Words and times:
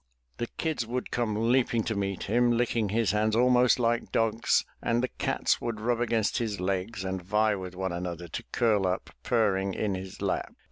The 0.37 0.47
kids 0.57 0.87
would 0.87 1.11
come 1.11 1.51
leaping 1.51 1.83
to 1.83 1.93
meet 1.93 2.23
him, 2.23 2.49
licking 2.49 2.89
his 2.89 3.11
hands 3.11 3.35
almost 3.35 3.77
like 3.77 4.11
dogs 4.11 4.65
and 4.81 5.03
the 5.03 5.07
cats 5.09 5.61
would 5.61 5.79
rub 5.79 6.01
against 6.01 6.39
his 6.39 6.59
legs 6.59 7.03
and 7.05 7.21
vie 7.21 7.53
with 7.55 7.75
one 7.75 7.91
another 7.91 8.27
to 8.27 8.43
curl 8.51 8.87
up 8.87 9.11
purring 9.21 9.75
in 9.75 9.93
his 9.93 10.19
lap. 10.19 10.55